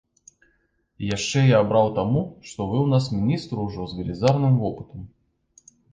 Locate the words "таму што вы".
1.99-2.77